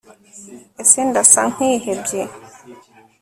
ese 0.81 0.99
ndasa 1.09 1.41
nkihebye 1.53 2.21